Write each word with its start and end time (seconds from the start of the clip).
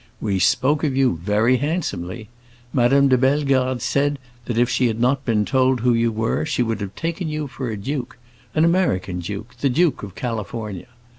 We 0.19 0.39
spoke 0.39 0.83
of 0.83 0.97
you 0.97 1.17
very 1.23 1.57
handsomely. 1.57 2.27
Madame 2.73 3.07
de 3.07 3.19
Bellegarde 3.19 3.81
said 3.81 4.17
that 4.45 4.57
if 4.57 4.67
she 4.67 4.87
had 4.87 4.99
not 4.99 5.25
been 5.25 5.45
told 5.45 5.81
who 5.81 5.93
you 5.93 6.11
were, 6.11 6.43
she 6.43 6.63
would 6.63 6.81
have 6.81 6.95
taken 6.95 7.27
you 7.29 7.45
for 7.47 7.69
a 7.69 7.77
duke—an 7.77 8.65
American 8.65 9.19
duke, 9.19 9.55
the 9.61 9.69
Duke 9.69 10.01
of 10.01 10.15
California. 10.15 10.87